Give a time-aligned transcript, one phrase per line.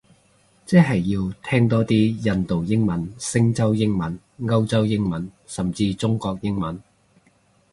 [0.65, 1.93] 即係要聽多啲
[2.35, 6.81] 印度英文，星洲英文，歐洲英文，甚至中國英文